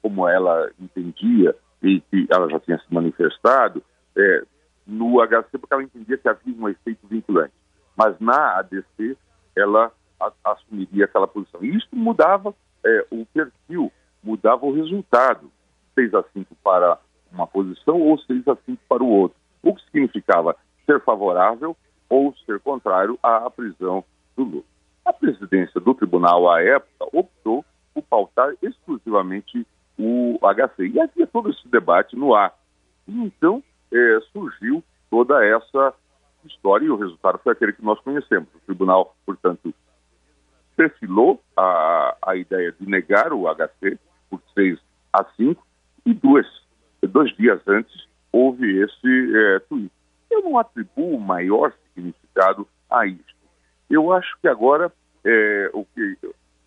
[0.00, 3.82] como ela entendia e que ela já tinha se manifestado
[4.16, 4.44] é,
[4.86, 7.52] no HC porque ela entendia que havia um efeito vinculante.
[7.96, 9.16] Mas na ADC
[9.56, 11.64] ela a, assumiria aquela posição.
[11.64, 13.92] E isso mudava é, o perfil
[14.26, 15.50] mudava o resultado,
[15.94, 16.98] 6 a 5 para
[17.32, 21.76] uma posição ou 6 a 5 para o outro, o que significava ser favorável
[22.08, 24.04] ou ser contrário à prisão
[24.36, 24.64] do Lula.
[25.04, 29.66] A presidência do tribunal, à época, optou por pautar exclusivamente
[29.98, 30.88] o HC.
[30.88, 32.52] E havia todo esse debate no ar.
[33.06, 33.62] E então
[33.92, 35.94] é, surgiu toda essa
[36.44, 38.48] história e o resultado foi aquele que nós conhecemos.
[38.54, 39.72] O tribunal, portanto,
[40.76, 43.98] perfilou a, a ideia de negar o HC,
[44.30, 44.78] por 6
[45.12, 45.66] a 5,
[46.04, 46.46] e duas,
[47.02, 49.90] dois dias antes houve esse é, tweet.
[50.30, 53.36] Eu não atribuo maior significado a isso.
[53.88, 54.92] Eu acho que agora
[55.24, 56.18] é, o que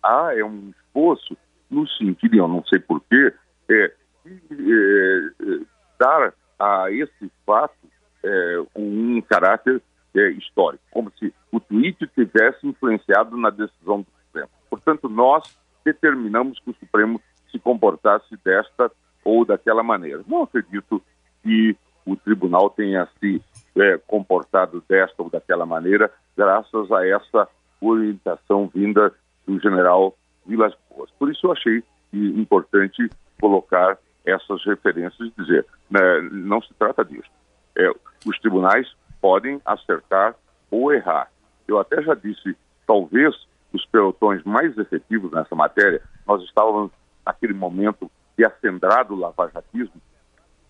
[0.02, 1.36] há é um esforço
[1.70, 3.32] no sentido, eu não sei porquê,
[3.70, 3.92] é,
[4.24, 5.60] de é,
[5.98, 7.74] dar a esse fato
[8.22, 9.80] é, um caráter
[10.14, 14.50] é, histórico, como se o tweet tivesse influenciado na decisão do Supremo.
[14.68, 17.20] Portanto, nós determinamos que o Supremo
[17.50, 18.90] se comportasse desta
[19.24, 20.22] ou daquela maneira.
[20.26, 21.02] Não acredito
[21.42, 23.42] que o tribunal tenha se
[23.76, 27.48] é, comportado desta ou daquela maneira, graças a essa
[27.80, 29.12] orientação vinda
[29.46, 31.10] do general Vilas Boas.
[31.18, 31.82] Por isso eu achei
[32.12, 33.08] importante
[33.40, 36.00] colocar essas referências e dizer, né,
[36.32, 37.30] não se trata disso.
[37.76, 37.90] É,
[38.26, 40.34] os tribunais podem acertar
[40.70, 41.30] ou errar.
[41.66, 43.34] Eu até já disse, talvez
[43.72, 46.90] os pelotões mais efetivos nessa matéria, nós estávamos
[47.30, 50.00] naquele momento de acendrado lavajatismo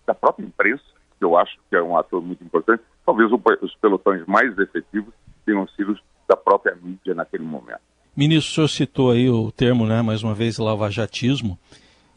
[0.05, 0.83] da própria imprensa,
[1.17, 5.13] que eu acho que é um ator muito importante, talvez os pelotões mais efetivos
[5.45, 5.97] tenham sido
[6.27, 7.81] da própria mídia naquele momento.
[8.15, 11.57] Ministro, o senhor citou aí o termo, né, mais uma vez, lavajatismo,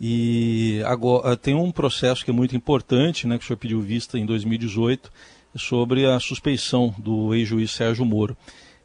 [0.01, 4.19] e agora tem um processo que é muito importante, né, que o senhor pediu vista
[4.19, 5.11] em 2018,
[5.57, 8.37] sobre a suspeição do ex-juiz Sérgio Moro.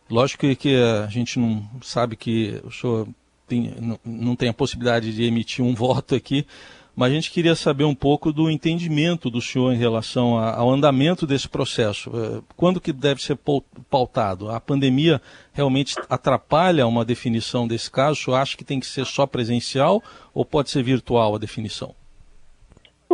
[0.09, 3.07] Lógico que a gente não sabe que o senhor
[3.49, 6.45] tem, não, não tem a possibilidade de emitir um voto aqui,
[6.95, 11.25] mas a gente queria saber um pouco do entendimento do senhor em relação ao andamento
[11.25, 12.11] desse processo.
[12.13, 13.37] Eh, quando que deve ser
[13.89, 14.49] pautado?
[14.49, 15.21] A pandemia
[15.53, 18.19] realmente atrapalha uma definição desse caso?
[18.19, 21.95] O senhor acha que tem que ser só presencial ou pode ser virtual a definição?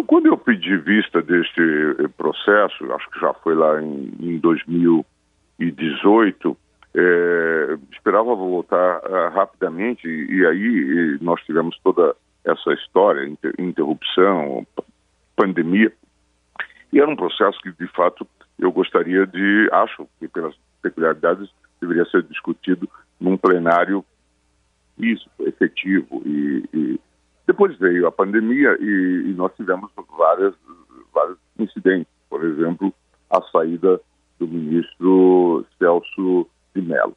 [0.08, 1.62] Quando eu pedi vista deste
[2.18, 6.58] processo, acho que já foi lá em, em 2018,
[6.98, 13.30] é, esperava voltar uh, rapidamente e, e aí e nós tivemos toda essa história,
[13.60, 14.66] interrupção,
[15.36, 15.92] pandemia.
[16.94, 18.26] E era um processo que, de fato,
[18.58, 21.50] eu gostaria de, acho que pelas peculiaridades,
[21.82, 22.88] deveria ser discutido
[23.20, 24.06] num plenário
[24.98, 26.22] isso, efetivo.
[26.26, 27.00] E, e
[27.48, 30.54] depois veio a pandemia e, nós tivemos várias,
[31.14, 32.08] vários incidentes.
[32.30, 32.94] Por exemplo,
[33.30, 34.00] a saída
[34.40, 37.16] do ministro Celso de Mello.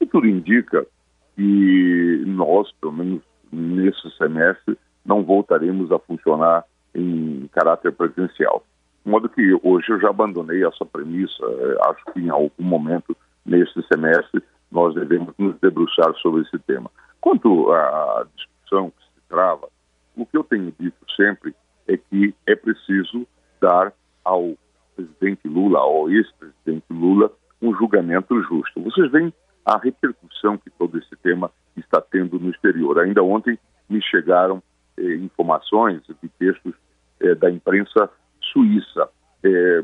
[0.00, 0.86] E tudo indica
[1.34, 6.64] que nós, pelo menos nesse semestre, não voltaremos a funcionar
[6.94, 8.64] em caráter presencial.
[9.04, 11.44] De modo que hoje eu já abandonei essa premissa.
[11.44, 16.90] É, acho que em algum momento neste semestre nós devemos nos debruçar sobre esse tema.
[17.20, 19.68] Quanto à discussão que se trava,
[20.16, 21.54] o que eu tenho dito sempre
[21.86, 23.26] é que é preciso
[23.60, 23.92] dar
[24.24, 24.54] ao
[24.96, 28.80] presidente Lula, ao ex-presidente Lula, um julgamento justo.
[28.82, 29.32] Vocês veem
[29.64, 32.98] a repercussão que todo esse tema está tendo no exterior.
[33.00, 34.62] Ainda ontem me chegaram
[34.96, 36.74] eh, informações de textos
[37.20, 38.10] eh, da imprensa
[38.52, 39.08] suíça
[39.42, 39.82] eh,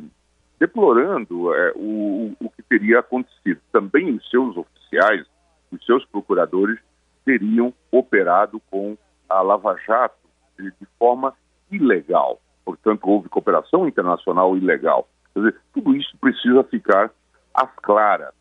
[0.59, 3.61] deplorando eh, o, o que teria acontecido.
[3.73, 5.27] Também os seus oficiais,
[5.73, 6.79] os seus procuradores
[7.25, 8.97] teriam operado com
[9.29, 10.17] a Lava Jato
[10.59, 11.35] de, de forma
[11.71, 12.41] ilegal.
[12.65, 15.09] Portanto, houve cooperação internacional ilegal.
[15.35, 17.11] Quer dizer, tudo isso precisa ficar
[17.55, 18.35] às claras.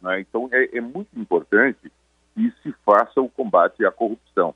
[0.00, 0.20] Né?
[0.20, 1.90] Então, é, é muito importante
[2.34, 4.54] que se faça o combate à corrupção.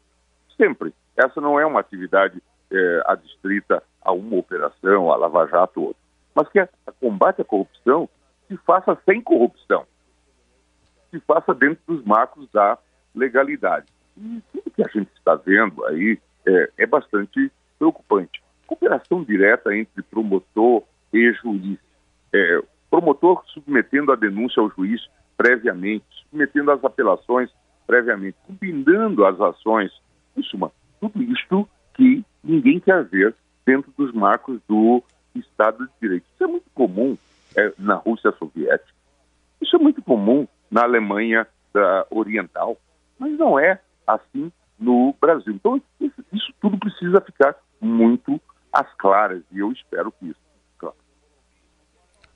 [0.56, 0.92] Sempre.
[1.16, 6.02] Essa não é uma atividade é, adstrita a uma operação, a Lava Jato ou outra.
[6.34, 6.68] Mas que a
[7.00, 8.08] combate à corrupção
[8.46, 9.86] se faça sem corrupção.
[11.10, 12.78] Se faça dentro dos marcos da
[13.14, 13.86] legalidade.
[14.16, 18.42] E tudo que a gente está vendo aí é, é bastante preocupante.
[18.66, 21.78] Cooperação direta entre promotor e juiz.
[22.32, 25.00] É, promotor submetendo a denúncia ao juiz
[25.36, 27.50] previamente, submetendo as apelações
[27.86, 29.90] previamente, combinando as ações.
[30.36, 33.34] Em suma, tudo isto que ninguém quer ver
[33.66, 35.02] dentro dos marcos do
[35.34, 36.24] Estado de Direito.
[36.34, 37.16] Isso é muito comum
[37.56, 38.92] é, na Rússia Soviética,
[39.60, 42.76] isso é muito comum na Alemanha da Oriental,
[43.18, 45.52] mas não é assim no Brasil.
[45.52, 48.40] Então, isso, isso tudo precisa ficar muito
[48.72, 50.49] às claras e eu espero que isso.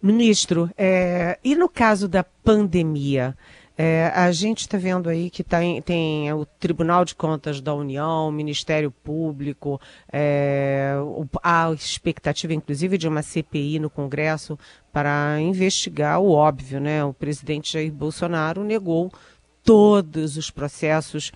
[0.05, 3.35] Ministro, é, e no caso da pandemia?
[3.77, 7.73] É, a gente está vendo aí que tá em, tem o Tribunal de Contas da
[7.75, 9.81] União, o Ministério Público,
[10.13, 10.93] é,
[11.43, 14.59] a expectativa, inclusive, de uma CPI no Congresso
[14.93, 17.03] para investigar o óbvio, né?
[17.03, 19.11] O presidente Jair Bolsonaro negou
[19.65, 21.33] todos os processos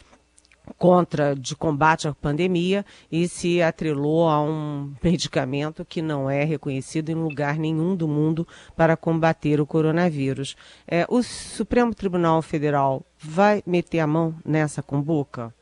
[0.77, 7.11] contra de combate à pandemia e se atrelou a um medicamento que não é reconhecido
[7.11, 10.57] em lugar nenhum do mundo para combater o coronavírus.
[10.87, 15.53] É, o Supremo Tribunal Federal vai meter a mão nessa cumbuca?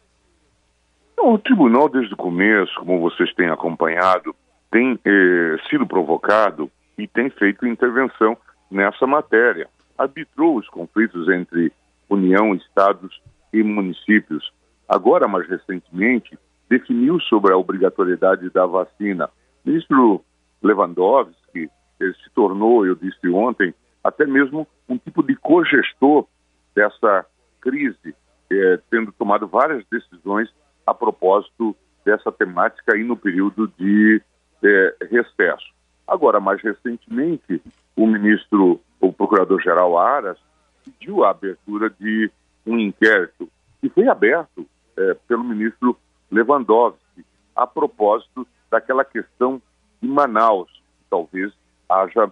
[1.19, 4.35] O tribunal, desde o começo, como vocês têm acompanhado,
[4.71, 8.37] tem eh, sido provocado e tem feito intervenção
[8.71, 9.69] nessa matéria.
[9.97, 11.73] Arbitrou os conflitos entre
[12.09, 13.21] União, estados
[13.53, 14.53] e municípios.
[14.89, 19.31] Agora, mais recentemente, definiu sobre a obrigatoriedade da vacina.
[19.65, 20.25] O ministro
[20.63, 21.69] Lewandowski
[21.99, 26.27] se tornou, eu disse ontem, até mesmo um tipo de cogestor
[26.75, 27.27] dessa
[27.61, 28.15] crise,
[28.51, 30.49] eh, tendo tomado várias decisões
[30.87, 34.23] a propósito dessa temática aí no período de
[34.63, 35.75] eh, recesso.
[36.07, 37.61] Agora, mais recentemente,
[37.97, 40.39] o ministro, o procurador-geral Aras,
[40.85, 42.31] pediu a abertura de
[42.65, 43.49] um inquérito
[43.81, 45.97] que foi aberto é, pelo ministro
[46.31, 49.61] Lewandowski a propósito daquela questão
[50.01, 50.71] de Manaus,
[51.09, 51.53] talvez
[51.89, 52.31] haja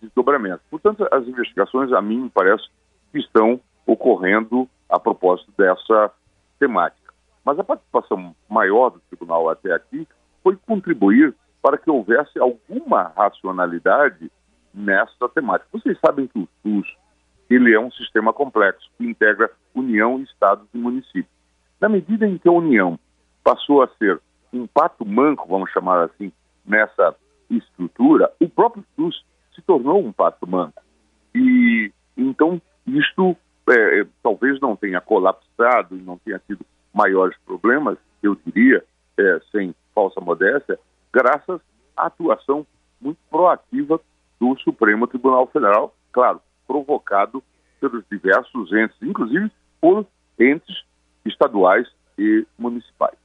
[0.00, 0.62] desdobramento.
[0.70, 2.64] Portanto, as investigações, a mim, parece
[3.12, 6.10] que estão ocorrendo a propósito dessa
[6.58, 7.12] temática.
[7.44, 10.06] Mas a participação maior do tribunal até aqui
[10.42, 14.30] foi contribuir para que houvesse alguma racionalidade
[14.74, 15.68] nessa temática.
[15.72, 16.86] Vocês sabem que o SUS
[17.48, 21.35] ele é um sistema complexo que integra União, Estados e municípios.
[21.80, 22.98] Na medida em que a União
[23.44, 24.20] passou a ser
[24.52, 26.32] um pato manco, vamos chamar assim,
[26.64, 27.14] nessa
[27.50, 30.82] estrutura, o próprio SUS se tornou um pato manco.
[31.34, 33.36] E então isto
[33.68, 38.82] é, é, talvez não tenha colapsado não tenha tido maiores problemas, eu diria,
[39.18, 40.78] é, sem falsa modéstia,
[41.12, 41.60] graças
[41.96, 42.66] à atuação
[43.00, 44.00] muito proativa
[44.40, 47.42] do Supremo Tribunal Federal, claro, provocado
[47.80, 50.06] pelos diversos entes, inclusive por
[50.38, 50.85] entes
[51.26, 51.86] estaduais
[52.18, 53.16] e municipais.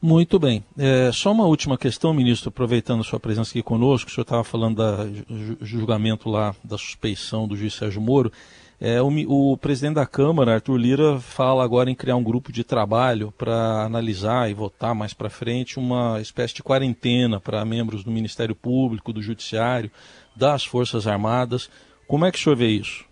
[0.00, 0.64] Muito bem.
[0.76, 4.82] É, só uma última questão, ministro, aproveitando sua presença aqui conosco, o senhor estava falando
[4.82, 8.32] do julgamento lá da suspeição do juiz Sérgio Moro.
[8.80, 12.64] É, o, o, presidente da Câmara, Arthur Lira, fala agora em criar um grupo de
[12.64, 18.10] trabalho para analisar e votar mais para frente uma espécie de quarentena para membros do
[18.10, 19.88] Ministério Público, do Judiciário,
[20.34, 21.70] das Forças Armadas.
[22.08, 23.04] Como é que o senhor vê isso?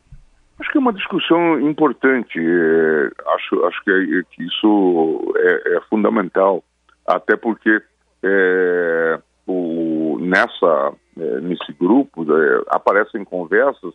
[0.61, 2.39] Acho que é uma discussão importante.
[2.39, 6.63] É, acho, acho que, é, que isso é, é, fundamental,
[7.07, 7.81] até porque
[8.23, 13.95] é, o, nessa, é, nesse grupo é, aparecem conversas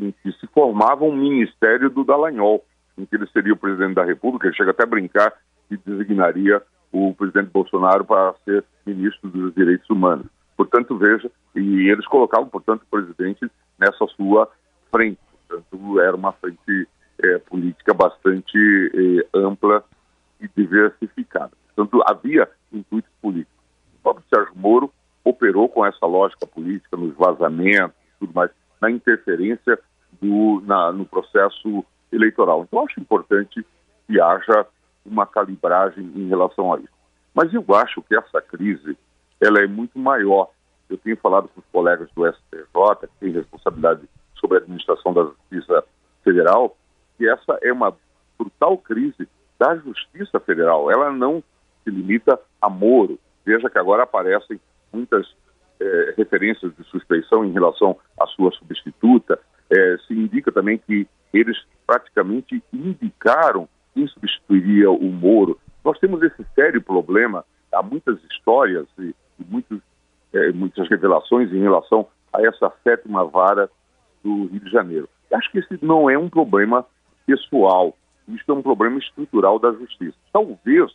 [0.00, 2.64] em que se formava um ministério do Dallagnol,
[2.98, 5.32] em que ele seria o presidente da República, ele chega até a brincar
[5.68, 6.60] que designaria
[6.92, 10.26] o presidente Bolsonaro para ser ministro dos Direitos Humanos.
[10.56, 14.48] Portanto, veja, e eles colocavam, portanto, o presidente nessa sua
[14.90, 15.18] frente.
[15.62, 16.88] Portanto, era uma frente
[17.22, 18.58] é, política bastante
[18.94, 19.84] é, ampla
[20.40, 21.52] e diversificada.
[21.74, 23.54] Portanto, havia intuitos políticos.
[23.98, 24.92] O próprio Sérgio Moro
[25.24, 29.78] operou com essa lógica política nos vazamentos tudo mais na interferência
[30.20, 32.62] do, na, no processo eleitoral.
[32.62, 33.64] Então, acho importante
[34.06, 34.66] que haja
[35.04, 36.92] uma calibragem em relação a isso.
[37.34, 38.96] Mas eu acho que essa crise
[39.40, 40.50] ela é muito maior.
[40.88, 44.02] Eu tenho falado com os colegas do STJ, que têm responsabilidade
[44.44, 45.84] sobre a administração da Justiça
[46.22, 46.76] Federal,
[47.16, 47.96] que essa é uma
[48.38, 49.26] brutal crise
[49.58, 50.90] da Justiça Federal.
[50.90, 51.42] Ela não
[51.82, 53.18] se limita a Moro.
[53.44, 54.60] Veja que agora aparecem
[54.92, 55.26] muitas
[55.80, 59.38] é, referências de suspeição em relação à sua substituta.
[59.70, 65.58] É, se indica também que eles praticamente indicaram quem substituiria o Moro.
[65.82, 69.80] Nós temos esse sério problema, há muitas histórias e, e muitos,
[70.34, 73.70] é, muitas revelações em relação a essa sétima vara
[74.24, 75.08] do Rio de Janeiro.
[75.32, 76.84] Acho que esse não é um problema
[77.26, 77.94] pessoal,
[78.28, 80.16] isso é um problema estrutural da justiça.
[80.32, 80.90] Talvez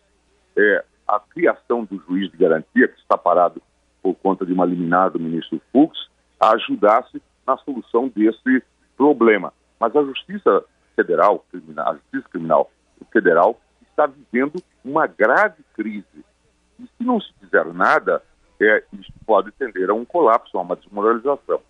[0.57, 3.61] é, a criação do juiz de garantia, que está parado
[4.01, 8.63] por conta de uma liminar do ministro Fux, ajudasse na solução desse
[8.97, 9.53] problema.
[9.79, 10.63] Mas a Justiça
[10.95, 12.69] Federal, a Justiça Criminal
[13.11, 16.25] Federal, está vivendo uma grave crise.
[16.79, 18.21] E se não se fizer nada,
[18.61, 21.61] é, isso pode tender a um colapso, a uma desmoralização.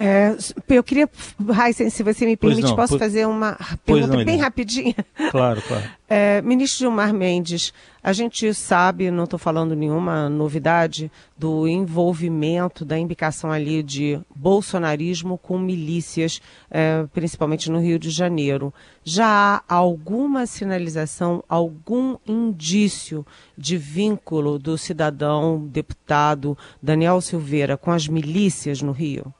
[0.00, 0.36] É,
[0.68, 1.08] eu queria,
[1.50, 3.00] Raíssa, se você me permite, não, posso por...
[3.00, 4.94] fazer uma pergunta não, bem rapidinha?
[5.30, 5.84] Claro, claro.
[6.08, 12.98] É, ministro Gilmar Mendes, a gente sabe, não estou falando nenhuma novidade, do envolvimento, da
[12.98, 18.72] indicação ali de bolsonarismo com milícias, é, principalmente no Rio de Janeiro.
[19.04, 28.08] Já há alguma sinalização, algum indício de vínculo do cidadão deputado Daniel Silveira com as
[28.08, 29.34] milícias no Rio?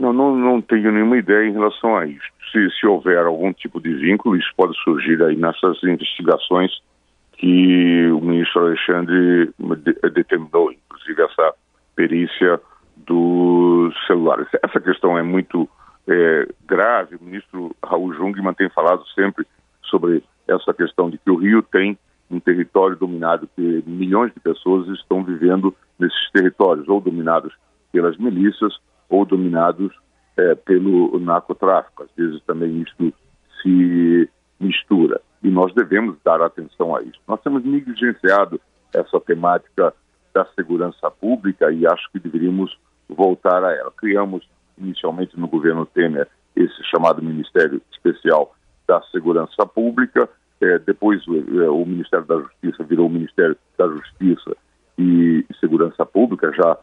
[0.00, 2.26] Não, não, não tenho nenhuma ideia em relação a isso.
[2.50, 6.72] Se, se houver algum tipo de vínculo, isso pode surgir aí nessas investigações
[7.34, 9.50] que o ministro Alexandre
[10.14, 11.54] determinou, inclusive essa
[11.94, 12.60] perícia
[12.96, 14.46] dos celulares.
[14.62, 15.68] Essa questão é muito
[16.08, 17.16] é, grave.
[17.16, 19.46] O ministro Raul Jungmann tem falado sempre
[19.82, 21.98] sobre essa questão de que o Rio tem
[22.30, 27.52] um território dominado, que milhões de pessoas estão vivendo nesses territórios, ou dominados
[27.92, 28.72] pelas milícias,
[29.10, 29.92] ou dominados
[30.36, 32.04] é, pelo narcotráfico.
[32.04, 33.12] Às vezes também isso
[33.62, 37.18] se mistura e nós devemos dar atenção a isso.
[37.26, 38.60] Nós temos negligenciado
[38.94, 39.92] essa temática
[40.34, 43.90] da segurança pública e acho que deveríamos voltar a ela.
[43.90, 48.54] Criamos inicialmente no governo Temer esse chamado Ministério Especial
[48.86, 50.28] da Segurança Pública,
[50.60, 54.56] é, depois o, é, o, Ministério da Justiça virou o Ministério da Justiça
[54.98, 56.76] e Segurança Pública, já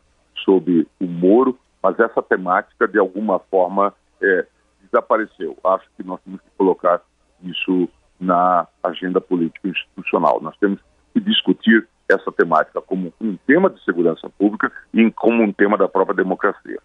[0.43, 4.45] sob o Moro, mas essa temática, de alguma forma, é,
[4.83, 5.57] desapareceu.
[5.63, 7.01] Acho que nós temos que colocar
[7.43, 7.87] isso
[8.19, 10.39] na agenda política institucional.
[10.41, 10.79] Nós temos
[11.13, 15.87] que discutir essa temática como um tema de segurança pública e como um tema da
[15.87, 16.79] própria democracia.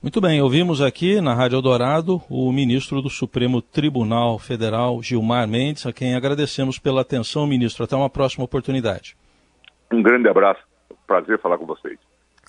[0.00, 5.86] Muito bem, ouvimos aqui na Rádio Eldorado o ministro do Supremo Tribunal Federal, Gilmar Mendes,
[5.86, 7.82] a quem agradecemos pela atenção, ministro.
[7.82, 9.16] Até uma próxima oportunidade.
[9.92, 10.62] Um grande abraço,
[11.06, 11.98] prazer falar com vocês.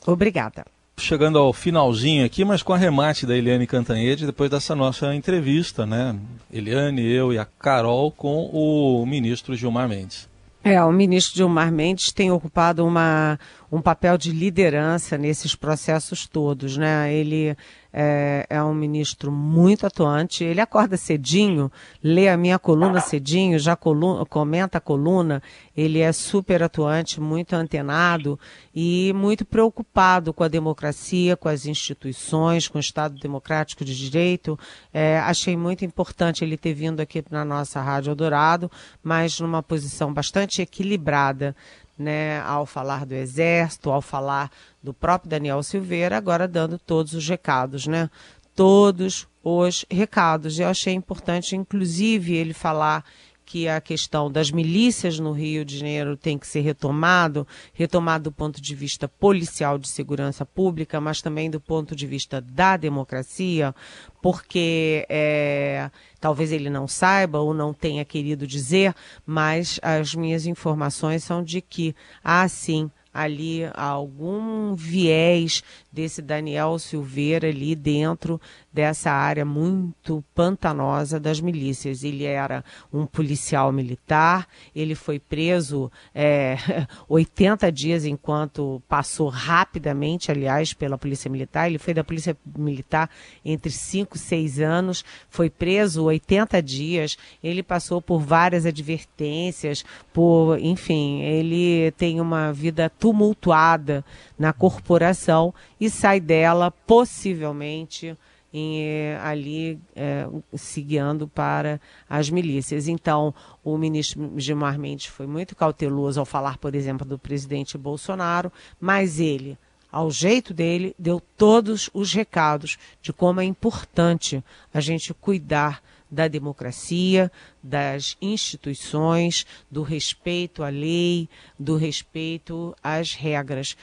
[0.05, 0.63] Obrigada
[0.99, 5.85] chegando ao finalzinho aqui, mas com a remate da Eliane Cantanhede, depois dessa nossa entrevista,
[5.85, 6.15] né?
[6.51, 10.29] Eliane, eu e a Carol com o ministro Gilmar Mendes.
[10.63, 13.39] É, o ministro Gilmar Mendes tem ocupado uma,
[13.71, 17.13] um papel de liderança nesses processos todos, né?
[17.13, 17.55] Ele
[17.91, 21.71] é, é, um ministro muito atuante, ele acorda cedinho,
[22.03, 25.41] lê a minha coluna cedinho, já coluna, comenta a coluna,
[25.75, 28.39] ele é super atuante, muito antenado
[28.75, 34.57] e muito preocupado com a democracia, com as instituições, com o Estado Democrático de Direito.
[34.93, 38.69] É, achei muito importante ele ter vindo aqui na nossa Rádio Eldorado,
[39.03, 41.55] mas numa posição bastante equilibrada
[41.99, 44.49] né, ao falar do Exército, ao falar
[44.81, 48.09] do próprio Daniel Silveira, agora dando todos os recados, né?
[48.55, 50.59] Todos os recados.
[50.59, 53.03] Eu achei importante, inclusive, ele falar
[53.49, 58.31] que a questão das milícias no Rio de Janeiro tem que ser retomado, retomado do
[58.31, 63.73] ponto de vista policial de segurança pública, mas também do ponto de vista da democracia,
[64.21, 68.93] porque é, talvez ele não saiba ou não tenha querido dizer,
[69.25, 77.47] mas as minhas informações são de que há sim ali algum viés desse Daniel Silveira
[77.47, 78.39] ali dentro
[78.71, 82.03] dessa área muito pantanosa das milícias.
[82.03, 86.57] Ele era um policial militar, ele foi preso é,
[87.09, 91.67] 80 dias enquanto passou rapidamente, aliás, pela Polícia Militar.
[91.67, 93.09] Ele foi da Polícia Militar
[93.43, 99.83] entre 5 e 6 anos, foi preso 80 dias, ele passou por várias advertências,
[100.13, 104.03] por, enfim, ele tem uma vida tumultuada
[104.37, 108.15] na corporação e sai dela possivelmente
[108.53, 111.79] em, eh, ali é, se guiando para
[112.09, 112.87] as milícias.
[112.87, 113.33] Então,
[113.63, 119.19] o ministro Gilmar Mendes foi muito cauteloso ao falar, por exemplo, do presidente Bolsonaro, mas
[119.19, 119.57] ele,
[119.91, 124.43] ao jeito dele, deu todos os recados de como é importante
[124.73, 127.31] a gente cuidar da democracia,
[127.61, 133.75] das instituições, do respeito à lei, do respeito às regras.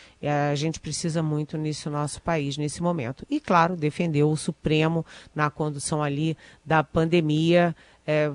[0.51, 3.27] A gente precisa muito nisso no nosso país, nesse momento.
[3.31, 5.05] E, claro, defendeu o Supremo
[5.35, 7.75] na condução ali da pandemia.
[8.07, 8.31] É,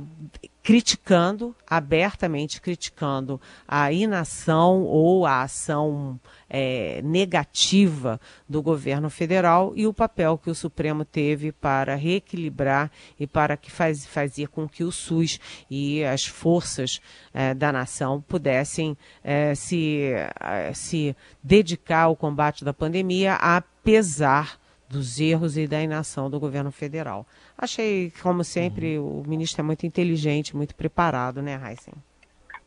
[0.63, 9.93] criticando, abertamente criticando a inação ou a ação é, negativa do governo federal e o
[9.93, 14.91] papel que o Supremo teve para reequilibrar e para que faz, fazia com que o
[14.91, 17.01] SUS e as forças
[17.34, 24.59] é, da nação pudessem é, se, é, se dedicar ao combate da pandemia, apesar
[24.91, 27.26] dos erros e da inação do governo federal.
[27.62, 29.22] Achei, como sempre, uhum.
[29.22, 31.93] o ministro é muito inteligente, muito preparado, né, Heisen?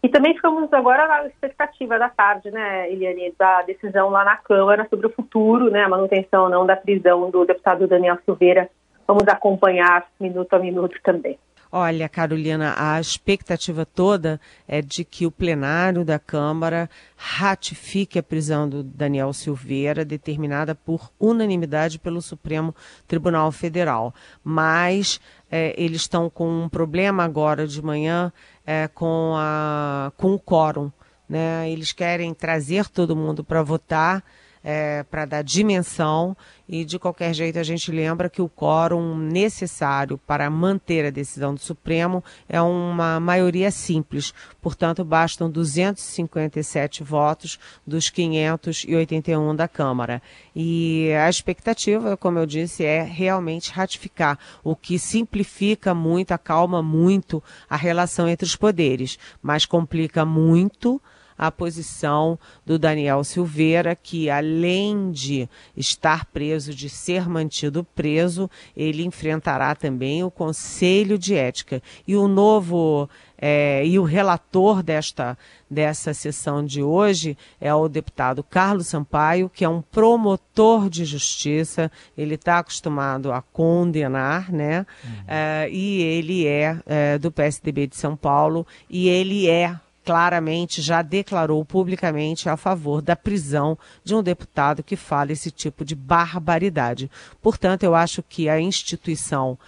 [0.00, 4.86] E também ficamos agora na expectativa da tarde, né, Eliane, da decisão lá na Câmara
[4.88, 8.70] sobre o futuro, né, a manutenção ou não da prisão do deputado Daniel Silveira.
[9.04, 11.38] Vamos acompanhar minuto a minuto também.
[11.76, 18.68] Olha, Carolina, a expectativa toda é de que o plenário da Câmara ratifique a prisão
[18.68, 22.72] do Daniel Silveira, determinada por unanimidade pelo Supremo
[23.08, 24.14] Tribunal Federal.
[24.44, 25.20] Mas
[25.50, 28.32] é, eles estão com um problema agora de manhã
[28.64, 30.92] é, com, a, com o quórum.
[31.28, 31.68] Né?
[31.68, 34.22] Eles querem trazer todo mundo para votar
[34.64, 36.34] é, para dar dimensão
[36.66, 41.52] e, de qualquer jeito, a gente lembra que o quórum necessário para manter a decisão
[41.52, 50.22] do Supremo é uma maioria simples, portanto, bastam 257 votos dos 581 da Câmara.
[50.56, 57.42] E a expectativa, como eu disse, é realmente ratificar, o que simplifica muito, acalma muito
[57.68, 61.00] a relação entre os poderes, mas complica muito
[61.36, 69.04] a posição do Daniel Silveira, que além de estar preso, de ser mantido preso, ele
[69.04, 71.82] enfrentará também o Conselho de Ética.
[72.06, 73.08] E o novo
[73.46, 75.36] é, e o relator desta,
[75.68, 81.90] dessa sessão de hoje é o deputado Carlos Sampaio, que é um promotor de justiça,
[82.16, 84.86] ele está acostumado a condenar, né?
[85.04, 85.10] Uhum.
[85.26, 91.00] É, e ele é, é do PSDB de São Paulo, e ele é claramente já
[91.02, 97.10] declarou publicamente a favor da prisão de um deputado que fala esse tipo de barbaridade.
[97.40, 99.58] Portanto, eu acho que a instituição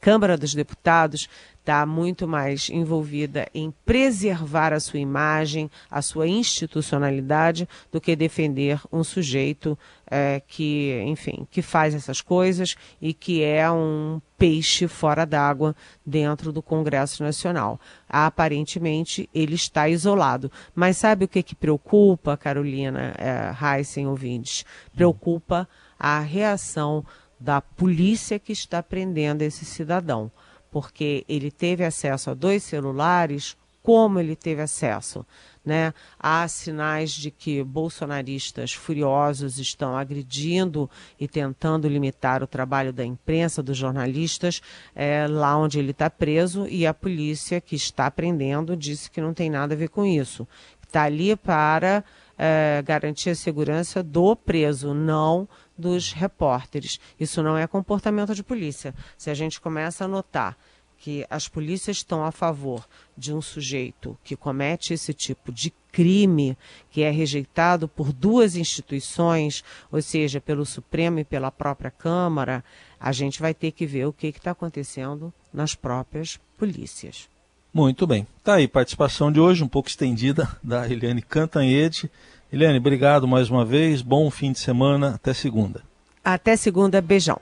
[0.00, 1.28] Câmara dos Deputados
[1.62, 8.80] está muito mais envolvida em preservar a sua imagem, a sua institucionalidade, do que defender
[8.92, 9.78] um sujeito
[10.10, 16.52] é, que, enfim, que faz essas coisas e que é um peixe fora d'água dentro
[16.52, 17.80] do Congresso Nacional.
[18.08, 20.50] Aparentemente, ele está isolado.
[20.74, 24.64] Mas sabe o que, que preocupa, Carolina é, Heissen, ouvintes?
[24.96, 27.04] Preocupa a reação
[27.42, 30.30] da polícia que está prendendo esse cidadão
[30.72, 35.24] porque ele teve acesso a dois celulares, como ele teve acesso?
[35.64, 35.92] Né?
[36.18, 40.88] Há sinais de que bolsonaristas furiosos estão agredindo
[41.20, 44.62] e tentando limitar o trabalho da imprensa, dos jornalistas,
[44.94, 49.34] é, lá onde ele está preso, e a polícia que está prendendo disse que não
[49.34, 50.48] tem nada a ver com isso.
[50.82, 52.02] Está ali para
[52.38, 55.48] é, garantir a segurança do preso, não
[55.82, 57.00] dos repórteres.
[57.18, 58.94] Isso não é comportamento de polícia.
[59.18, 60.56] Se a gente começa a notar
[60.96, 62.86] que as polícias estão a favor
[63.18, 66.56] de um sujeito que comete esse tipo de crime,
[66.92, 72.64] que é rejeitado por duas instituições, ou seja, pelo Supremo e pela própria Câmara,
[73.00, 77.28] a gente vai ter que ver o que está acontecendo nas próprias polícias.
[77.74, 78.24] Muito bem.
[78.44, 82.08] Tá aí, participação de hoje, um pouco estendida, da Eliane Cantanhede.
[82.52, 85.80] Eliane, obrigado mais uma vez, bom fim de semana, até segunda.
[86.22, 87.40] Até segunda, beijão.